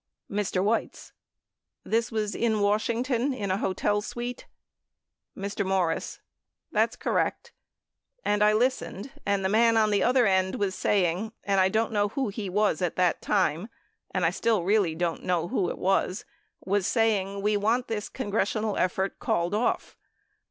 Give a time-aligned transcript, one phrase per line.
[0.31, 0.63] Mr.
[0.63, 1.11] Weitz.
[1.83, 4.47] This was in Washington in a hotel suite?
[5.37, 5.63] Mr.
[5.63, 6.19] Morris.
[6.71, 7.51] That's correct.
[8.25, 12.07] And listened, and the man on the other end was saying, and I didn't know
[12.07, 13.67] who he was at that time,
[14.09, 16.25] and I still really don't know who it was,
[16.65, 19.95] was saying we want this congressional effort called off.